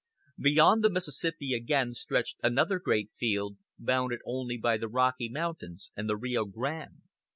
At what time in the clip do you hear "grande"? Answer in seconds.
6.45-7.03